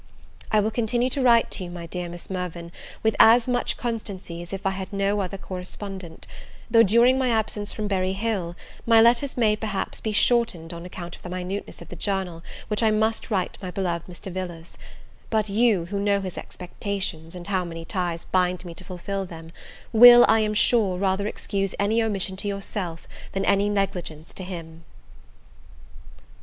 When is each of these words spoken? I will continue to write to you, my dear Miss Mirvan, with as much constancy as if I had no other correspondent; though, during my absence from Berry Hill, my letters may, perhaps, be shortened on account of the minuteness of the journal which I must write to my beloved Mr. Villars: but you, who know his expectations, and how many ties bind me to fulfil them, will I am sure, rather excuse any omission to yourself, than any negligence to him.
I 0.51 0.61
will 0.61 0.71
continue 0.71 1.11
to 1.11 1.21
write 1.21 1.51
to 1.51 1.63
you, 1.63 1.69
my 1.69 1.85
dear 1.85 2.09
Miss 2.09 2.27
Mirvan, 2.27 2.71
with 3.03 3.15
as 3.19 3.47
much 3.47 3.77
constancy 3.77 4.41
as 4.41 4.51
if 4.51 4.65
I 4.65 4.71
had 4.71 4.91
no 4.91 5.19
other 5.19 5.37
correspondent; 5.37 6.25
though, 6.71 6.81
during 6.81 7.19
my 7.19 7.29
absence 7.29 7.71
from 7.71 7.87
Berry 7.87 8.13
Hill, 8.13 8.55
my 8.87 8.99
letters 8.99 9.37
may, 9.37 9.55
perhaps, 9.55 9.99
be 10.01 10.11
shortened 10.11 10.73
on 10.73 10.85
account 10.87 11.15
of 11.15 11.21
the 11.21 11.29
minuteness 11.29 11.83
of 11.83 11.89
the 11.89 11.95
journal 11.95 12.41
which 12.67 12.81
I 12.81 12.89
must 12.89 13.29
write 13.29 13.53
to 13.53 13.59
my 13.63 13.69
beloved 13.69 14.07
Mr. 14.07 14.31
Villars: 14.31 14.75
but 15.29 15.49
you, 15.49 15.85
who 15.85 15.99
know 15.99 16.19
his 16.19 16.35
expectations, 16.35 17.35
and 17.35 17.45
how 17.45 17.63
many 17.63 17.85
ties 17.85 18.25
bind 18.25 18.65
me 18.65 18.73
to 18.73 18.83
fulfil 18.83 19.27
them, 19.27 19.51
will 19.93 20.25
I 20.27 20.39
am 20.39 20.55
sure, 20.55 20.97
rather 20.97 21.27
excuse 21.27 21.75
any 21.77 22.01
omission 22.01 22.35
to 22.37 22.47
yourself, 22.47 23.07
than 23.33 23.45
any 23.45 23.69
negligence 23.69 24.33
to 24.33 24.43
him. 24.43 24.83